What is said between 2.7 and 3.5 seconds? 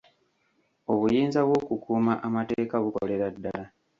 bukolera